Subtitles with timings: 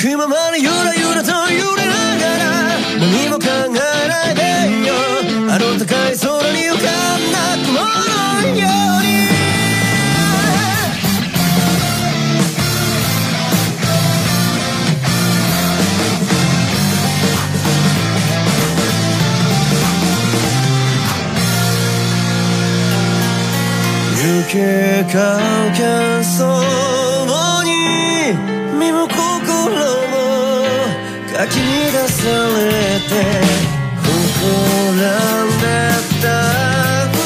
[0.00, 2.48] くままにゆらゆらと揺れながら
[2.98, 4.40] 何も考えないで
[4.88, 4.94] よ。
[5.52, 6.99] あの高い空に浮か
[24.52, 25.38] けか
[25.76, 27.70] けそうに
[28.80, 30.18] 身も心も
[31.32, 31.54] かき
[31.94, 32.18] 乱さ
[32.56, 33.12] れて
[34.02, 34.10] 膨
[35.00, 35.06] ら
[35.44, 35.62] んで
[36.20, 36.26] た
[37.12, 37.16] 不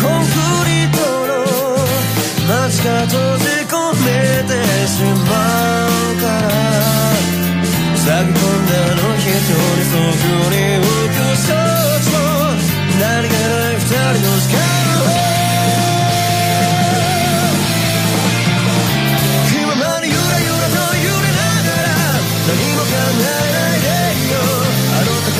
[0.00, 0.30] コンク
[0.68, 1.34] リートの
[2.46, 4.06] 街が閉じ込め
[4.46, 4.50] て
[4.86, 5.30] しま
[5.86, 6.24] うか
[8.36, 8.41] ら。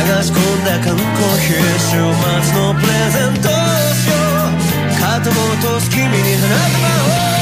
[0.00, 1.04] 流し込んだ缶コー
[1.40, 3.52] ヒー週末のプレゼントを
[3.92, 4.98] しよう。
[4.98, 7.39] 肩も落とす君に花束を。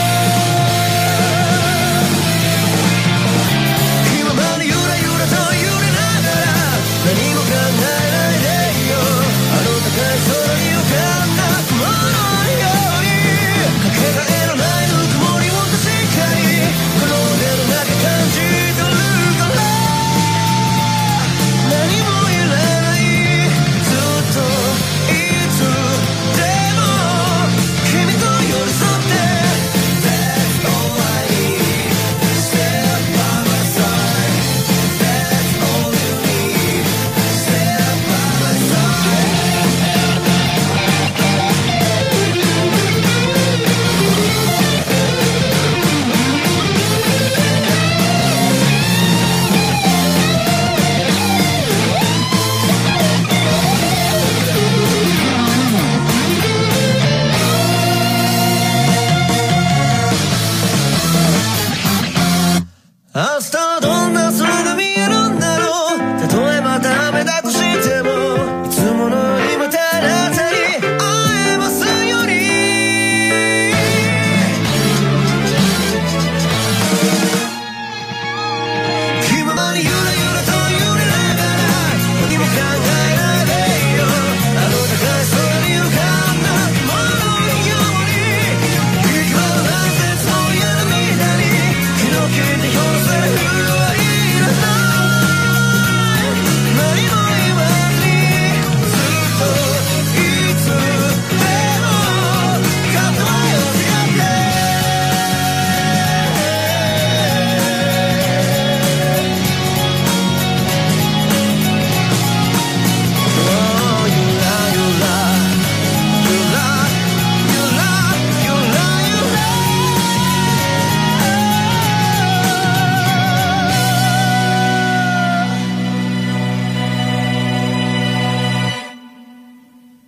[63.18, 63.58] Hasta